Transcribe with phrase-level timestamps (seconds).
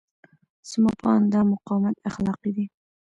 [0.69, 2.65] زما په اند دا مقاومت اخلاقي دی.